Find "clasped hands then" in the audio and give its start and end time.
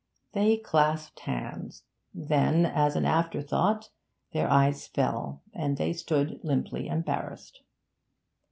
0.57-2.65